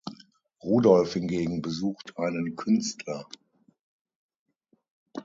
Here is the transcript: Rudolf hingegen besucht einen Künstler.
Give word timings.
Rudolf 0.63 1.13
hingegen 1.13 1.61
besucht 1.61 2.17
einen 2.17 2.55
Künstler. 2.55 3.27